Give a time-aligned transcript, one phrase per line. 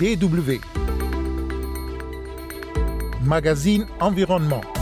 [0.00, 0.60] DW.
[3.22, 4.79] Magazine Environnement.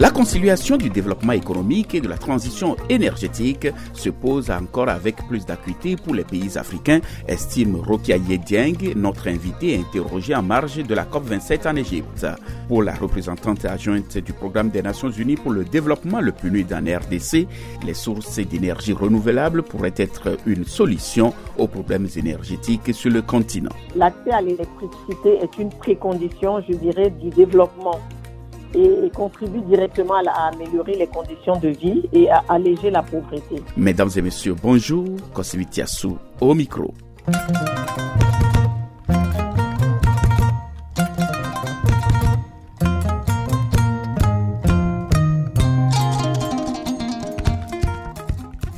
[0.00, 5.44] La conciliation du développement économique et de la transition énergétique se pose encore avec plus
[5.44, 11.04] d'acuité pour les pays africains, estime Rokia Dieng, notre invité interrogé en marge de la
[11.04, 12.26] COP27 en Égypte.
[12.66, 16.78] Pour la représentante adjointe du programme des Nations Unies pour le développement le PNUD en
[16.78, 17.46] RDC,
[17.84, 23.76] les sources d'énergie renouvelable pourraient être une solution aux problèmes énergétiques sur le continent.
[23.94, 28.00] L'accès à l'électricité est une précondition, je dirais, du développement
[28.74, 33.62] et contribue directement à, améliorer les conditions de vie et à alléger la pauvreté.
[33.76, 35.06] Mesdames et messieurs, bonjour.
[36.40, 36.94] Au micro.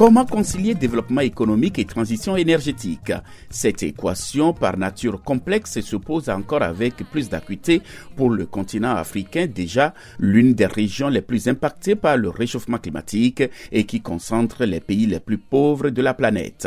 [0.00, 3.12] Comment concilier développement économique et transition énergétique?
[3.50, 7.82] Cette équation par nature complexe se pose encore avec plus d'acuité
[8.16, 13.42] pour le continent africain, déjà l'une des régions les plus impactées par le réchauffement climatique
[13.72, 16.66] et qui concentre les pays les plus pauvres de la planète.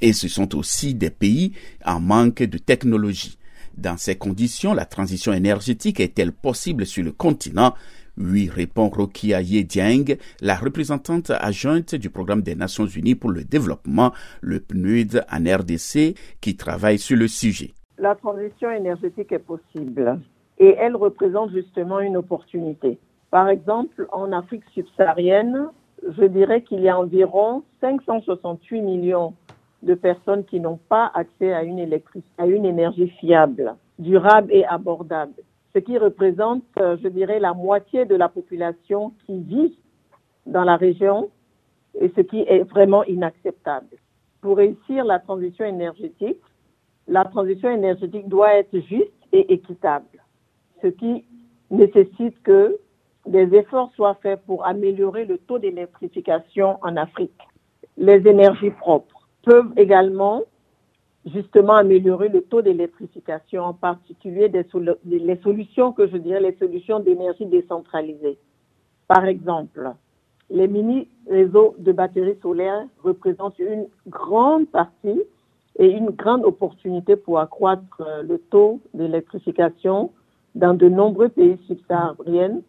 [0.00, 1.52] Et ce sont aussi des pays
[1.84, 3.38] en manque de technologie.
[3.78, 7.74] Dans ces conditions, la transition énergétique est-elle possible sur le continent?
[8.18, 14.12] Oui, répond Rokia Dieng, la représentante adjointe du programme des Nations Unies pour le développement,
[14.42, 17.72] le PNUD en RDC, qui travaille sur le sujet.
[17.96, 20.20] La transition énergétique est possible
[20.58, 22.98] et elle représente justement une opportunité.
[23.30, 25.68] Par exemple, en Afrique subsaharienne,
[26.06, 29.32] je dirais qu'il y a environ 568 millions
[29.82, 31.80] de personnes qui n'ont pas accès à une,
[32.36, 35.32] à une énergie fiable, durable et abordable
[35.74, 39.78] ce qui représente, euh, je dirais, la moitié de la population qui vit
[40.46, 41.30] dans la région
[42.00, 43.96] et ce qui est vraiment inacceptable.
[44.40, 46.40] Pour réussir la transition énergétique,
[47.06, 50.22] la transition énergétique doit être juste et équitable,
[50.82, 51.24] ce qui
[51.70, 52.78] nécessite que
[53.26, 57.40] des efforts soient faits pour améliorer le taux d'électrification en Afrique.
[57.96, 60.42] Les énergies propres peuvent également
[61.26, 64.50] justement améliorer le taux d'électrification, en particulier
[65.04, 68.38] les solutions que je dirais les solutions d'énergie décentralisée.
[69.06, 69.92] Par exemple,
[70.50, 75.22] les mini-réseaux de batteries solaires représentent une grande partie
[75.78, 80.10] et une grande opportunité pour accroître euh, le taux d'électrification
[80.54, 82.60] dans de nombreux pays subsahariens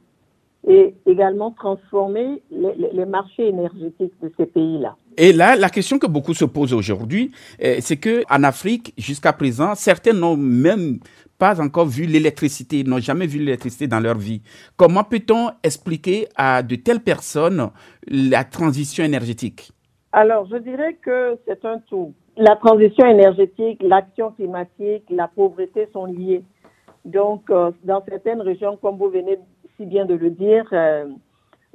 [0.65, 4.95] et également transformer les marchés énergétiques de ces pays-là.
[5.17, 7.31] Et là, la question que beaucoup se posent aujourd'hui,
[7.63, 10.99] euh, c'est que en Afrique, jusqu'à présent, certains n'ont même
[11.37, 14.41] pas encore vu l'électricité, n'ont jamais vu l'électricité dans leur vie.
[14.77, 17.69] Comment peut-on expliquer à de telles personnes
[18.07, 19.71] la transition énergétique?
[20.11, 22.13] Alors, je dirais que c'est un tout.
[22.37, 26.43] La transition énergétique, l'action climatique, la pauvreté sont liées.
[27.05, 29.37] Donc, euh, dans certaines régions, comme vous venez
[29.77, 31.05] si bien de le dire, euh,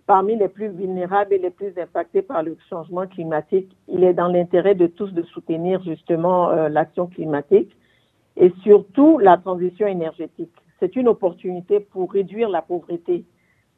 [0.08, 4.28] parmi les plus vulnérables et les plus impactés par le changement climatique, il est dans
[4.28, 7.76] l'intérêt de tous de soutenir justement euh, l'action climatique
[8.38, 10.54] et surtout la transition énergétique.
[10.80, 13.26] C'est une opportunité pour réduire la pauvreté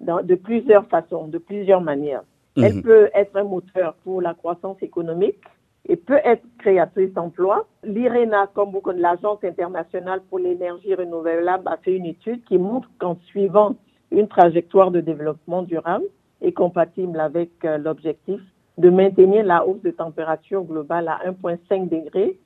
[0.00, 2.22] de plusieurs façons, de plusieurs manières.
[2.56, 2.82] Elle mhm.
[2.82, 5.40] peut être un moteur pour la croissance économique
[5.88, 7.66] et peut être créatrice d'emplois.
[7.82, 12.88] L'IRENA, comme beaucoup de l'Agence internationale pour l'énergie renouvelable, a fait une étude qui montre
[13.00, 13.74] qu'en suivant
[14.12, 16.04] une trajectoire de développement durable,
[16.40, 18.40] est compatible avec euh, l'objectif
[18.78, 22.38] de maintenir la hausse de température globale à 1,5 degré.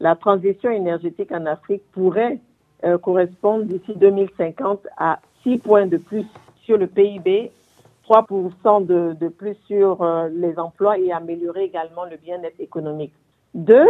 [0.00, 2.38] La transition énergétique en Afrique pourrait
[2.84, 6.26] euh, correspondre d'ici 2050 à 6 points de plus
[6.62, 7.50] sur le PIB,
[8.08, 13.12] 3% de, plus sur euh, les emplois et améliorer également le bien-être économique.
[13.54, 13.86] Deux,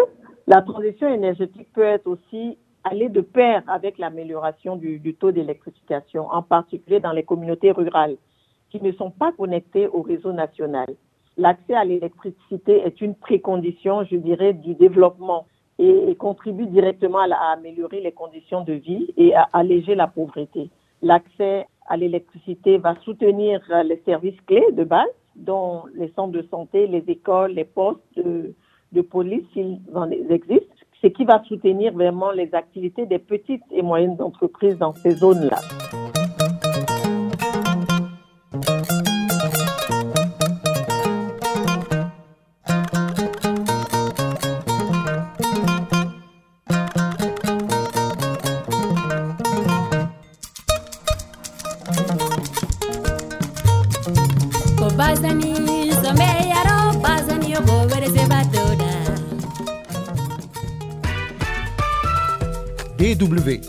[0.47, 6.43] la transition énergétique peut être aussi aller de pair avec l'amélioration du taux d'électrification, en
[6.43, 8.17] particulier dans les communautés rurales
[8.73, 10.87] qui ne sont pas connectés au réseau national.
[11.37, 15.47] L'accès à l'électricité est une précondition, je dirais, du développement
[15.79, 20.71] et, contribue directement à, améliorer les conditions de vie et à alléger la pauvreté.
[21.03, 26.87] L'accès à l'électricité va soutenir les services clés de base, dont les centres de santé,
[26.87, 28.55] les écoles, les postes de,
[28.93, 33.83] de police, s'ils en existent, ce qui va soutenir vraiment les activités des petites et
[33.83, 35.59] moyennes entreprises dans ces zones-là.
[62.99, 63.61] DW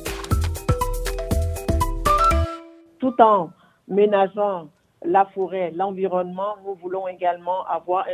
[2.99, 3.51] Tout en
[3.87, 4.67] ménageant
[5.05, 8.05] la forêt, l'environnement, nous voulons également avoir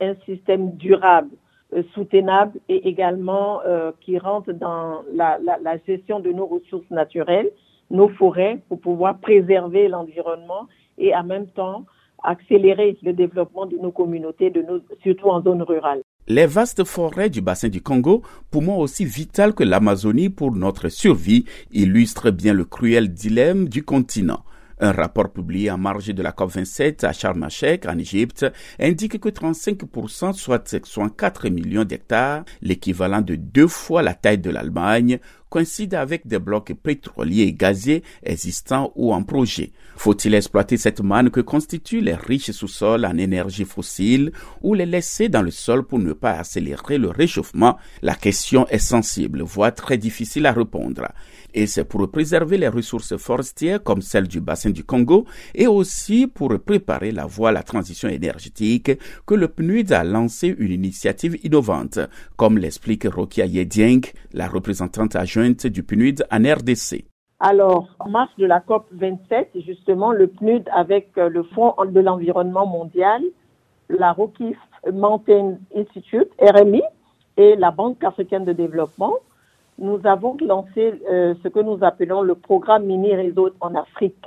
[0.00, 1.30] un, système durable
[1.72, 5.38] euh, soutenable et également euh, qui rentre dans la,
[5.86, 7.50] gestion de nos ressources naturelles,
[7.90, 10.66] nos forêts, pour pouvoir préserver l'environnement
[10.98, 11.84] et en même temps
[12.22, 14.52] accélérer le développement de nos communautés,
[15.02, 16.02] surtout en zone rurale.
[16.28, 21.44] Les vastes forêts du bassin du Congo, poumon aussi vital que l'Amazonie pour notre survie,
[21.72, 24.44] illustrent bien le cruel dilemme du continent.
[24.82, 28.46] Un rapport publié en marge de la COP27 à Sharm en Égypte,
[28.78, 35.18] indique que 35%, soit 4 millions d'hectares, l'équivalent de deux fois la taille de l'Allemagne,
[35.50, 39.72] coïncide avec des blocs pétroliers et gaziers existants ou en projet.
[39.96, 44.32] Faut-il exploiter cette manne que constituent les riches sous-sols en énergie fossile
[44.62, 47.76] ou les laisser dans le sol pour ne pas accélérer le réchauffement?
[48.00, 51.08] La question est sensible, voire très difficile à répondre.
[51.52, 56.28] Et c'est pour préserver les ressources forestières comme celles du bassin du Congo et aussi
[56.28, 58.92] pour préparer la voie à la transition énergétique
[59.26, 61.98] que le PNUD a lancé une initiative innovante,
[62.36, 64.00] comme l'explique Rokia Yedieng,
[64.32, 67.04] la représentante adjointe du PNUD en RDC.
[67.40, 72.00] Alors, en marche de la COP 27, justement, le PNUD avec euh, le Fonds de
[72.00, 73.22] l'environnement mondial,
[73.88, 74.54] la Rocky
[74.92, 76.82] Mountain Institute, RMI,
[77.36, 79.14] et la Banque africaine de développement
[79.80, 84.24] nous avons lancé euh, ce que nous appelons le programme mini-réseau en Afrique.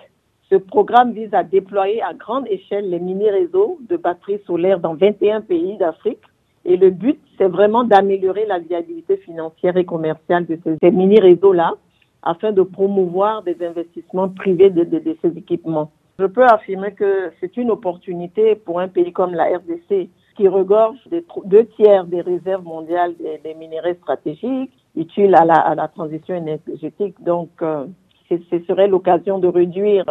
[0.50, 5.42] Ce programme vise à déployer à grande échelle les mini-réseaux de batteries solaires dans 21
[5.42, 6.21] pays d'Afrique.
[6.65, 11.74] Et le but, c'est vraiment d'améliorer la viabilité financière et commerciale de ces, mini-réseaux-là
[12.21, 15.92] afin de promouvoir des investissements privés de, ces équipements.
[16.19, 20.98] Je peux affirmer que c'est une opportunité pour un pays comme la RDC qui regorge
[21.10, 27.21] des deux tiers des réserves mondiales des, minéraux stratégiques utile à la, transition énergétique.
[27.24, 27.88] Donc, euh,
[28.30, 30.06] ce serait l'occasion de réduire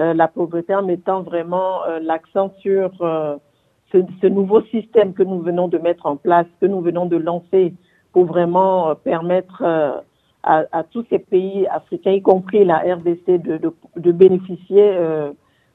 [0.00, 2.90] euh, la pauvreté en mettant vraiment euh, l'accent sur
[4.20, 7.74] ce, nouveau système que nous venons de mettre en place, que nous venons de lancer
[8.12, 10.02] pour vraiment permettre à,
[10.72, 13.42] à, tous ces pays africains, y compris la RDC,
[13.96, 14.96] de, bénéficier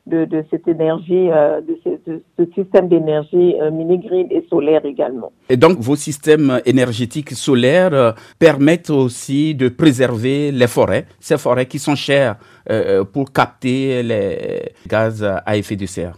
[0.07, 4.83] de, de cette énergie, euh, de, ce, de, ce, système d'énergie euh, mini-grid et solaire
[4.85, 5.31] également.
[5.49, 11.67] Et donc, vos systèmes énergétiques solaires euh, permettent aussi de préserver les forêts, ces forêts
[11.67, 12.35] qui sont chères
[12.69, 16.17] euh, pour capter les gaz à effet de serre.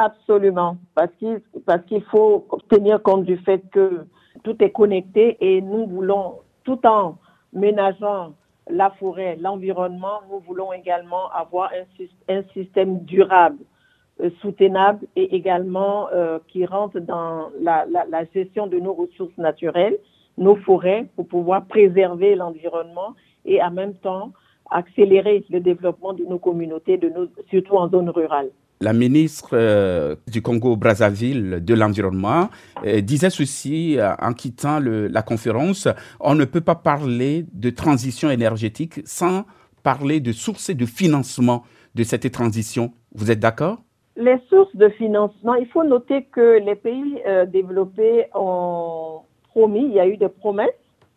[0.00, 4.06] Absolument, parce qu'il faut tenir compte du fait que
[4.44, 7.18] tout est connecté et nous voulons, tout en
[7.52, 8.34] ménageant
[8.70, 11.72] la forêt, l'environnement, nous voulons également avoir
[12.28, 13.58] un, système durable,
[14.20, 17.84] euh, soutenable et également euh, qui rentre dans la,
[18.32, 19.98] gestion de nos ressources naturelles,
[20.36, 24.30] nos forêts, pour pouvoir préserver l'environnement et en même temps
[24.70, 27.00] accélérer le développement de nos communautés,
[27.50, 28.50] surtout en zone rurale.
[28.80, 32.48] La ministre euh, du Congo-Brazzaville de l'Environnement
[32.84, 35.88] euh, disait ceci euh, en quittant le, la conférence,
[36.20, 39.46] on ne peut pas parler de transition énergétique sans
[39.82, 41.64] parler de sources de financement
[41.96, 42.92] de cette transition.
[43.16, 43.78] Vous êtes d'accord?
[44.16, 50.00] Les sources de financement, il faut noter que les pays développés ont promis, il y
[50.00, 50.68] a eu des promesses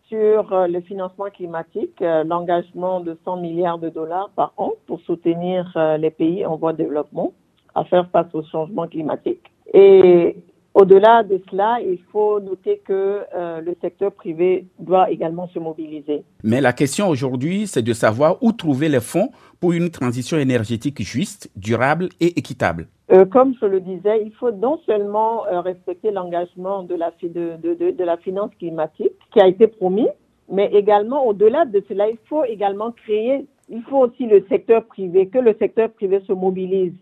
[0.07, 6.11] sur le financement climatique, l'engagement de 100 milliards de dollars par an pour soutenir les
[6.11, 7.33] pays en voie de développement
[7.75, 9.41] à faire face au changement climatique.
[9.73, 10.35] Et
[10.73, 16.23] au-delà de cela, il faut noter que euh, le secteur privé doit également se mobiliser.
[16.43, 21.01] Mais la question aujourd'hui, c'est de savoir où trouver les fonds pour une transition énergétique
[21.01, 22.87] juste, durable et équitable.
[23.11, 27.57] Euh, comme je le disais, il faut non seulement euh, respecter l'engagement de la, de,
[27.61, 30.07] de, de la finance climatique qui a été promis,
[30.49, 35.27] mais également au-delà de cela, il faut également créer, il faut aussi le secteur privé,
[35.27, 36.93] que le secteur privé se mobilise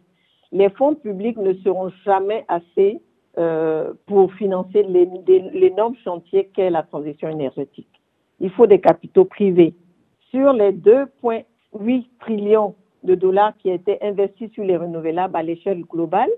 [0.51, 3.01] les fonds publics ne seront jamais assez
[3.37, 7.87] euh, pour financer l'énorme chantier qu'est la transition énergétique.
[8.39, 9.75] Il faut des capitaux privés.
[10.31, 16.29] Sur les 2,8 trillions de dollars qui étaient investis sur les renouvelables à l'échelle globale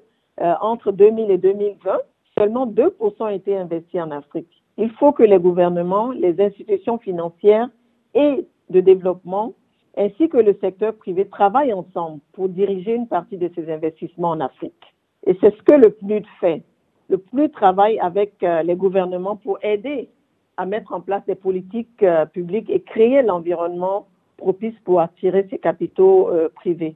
[0.41, 1.99] euh, entre 2000 et 2020,
[2.37, 4.61] seulement 2% ont été investis en Afrique.
[4.77, 7.69] Il faut que les gouvernements, les institutions financières
[8.13, 9.53] et de développement
[9.97, 14.39] ainsi que le secteur privé travaillent ensemble pour diriger une partie de ces investissements en
[14.39, 14.93] Afrique.
[15.25, 16.63] Et c'est ce que le PNUD fait.
[17.09, 20.09] Le PNUD travaille avec euh, les gouvernements pour aider
[20.57, 24.07] à mettre en place des politiques euh, publiques et créer l'environnement
[24.37, 26.95] propice pour attirer ces capitaux euh, privés.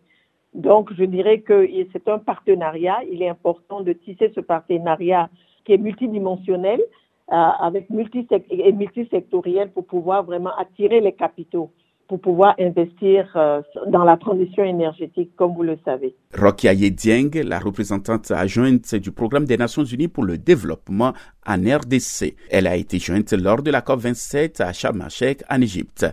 [0.53, 2.99] Donc, je dirais que c'est un partenariat.
[3.11, 5.29] Il est important de tisser ce partenariat
[5.65, 6.81] qui est multidimensionnel
[7.27, 11.71] avec et multisectoriel pour pouvoir vraiment attirer les capitaux
[12.07, 16.15] pour pouvoir investir euh, dans la transition énergétique, comme vous le savez.
[16.38, 21.13] Rokia Dieng, la représentante adjointe du Programme des Nations Unies pour le développement
[21.47, 22.35] en RDC.
[22.50, 26.05] Elle a été jointe lors de la COP27 à Sharm en Égypte.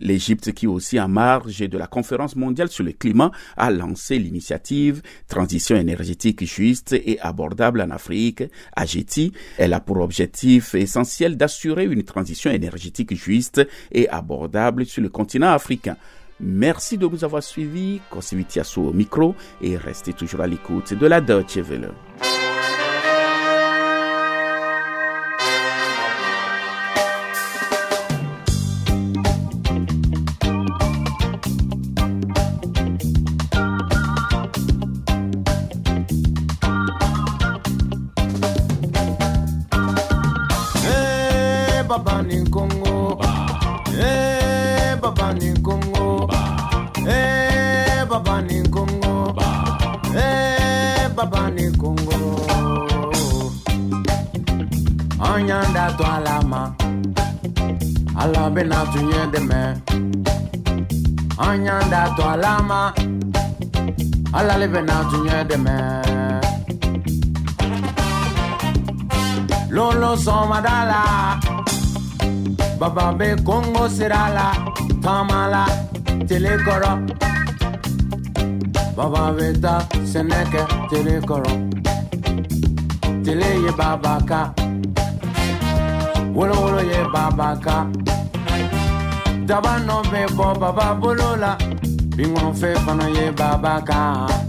[0.00, 5.02] L'Égypte, qui aussi en marge de la conférence mondiale sur le climat, a lancé l'initiative
[5.28, 8.44] Transition énergétique juste et abordable en Afrique,
[8.76, 9.32] AGT.
[9.58, 15.50] Elle a pour objectif essentiel d'assurer une transition énergétique juste et abordable sur le continent
[15.50, 15.96] africain.
[16.40, 18.00] Merci de nous avoir suivis.
[18.76, 21.90] Au micro et restez toujours à l'écoute de la Deutsche Welle.
[58.54, 59.74] Bena tunye deme.
[61.38, 62.92] Anyanda to alama.
[64.32, 65.76] Alale bena tunye deme.
[69.70, 71.40] Lolo somadala.
[72.78, 74.52] Baba be kongo sirala
[75.02, 75.66] tamala
[76.28, 76.92] telekoro
[78.98, 81.52] baba veta seneca sɛnɛ kɛ tele kɔrɔ
[83.64, 84.40] ye babaka ka.
[86.36, 87.76] Wolowolo ye baba ka.
[89.48, 91.52] Daba nɔ bɛ bɔ baba bolo la
[92.16, 94.47] binkɔnɔfɛn fana ye baba.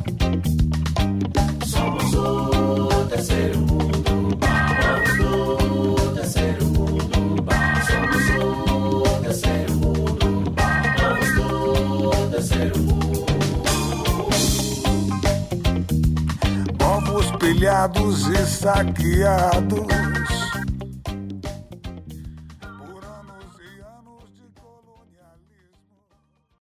[17.80, 20.09] humilhados e saqueados.